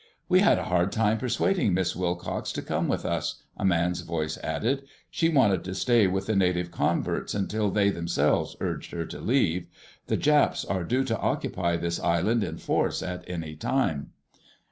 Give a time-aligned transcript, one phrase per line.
[0.27, 4.39] "We had a hard time persuading Miss Wilcox to come with us," a man's voice
[4.39, 4.85] added.
[5.11, 9.67] "She wanted to stay with the native converts until they themselves urged her to leave.
[10.07, 14.13] The Japs are due to occupy this island in force at any time."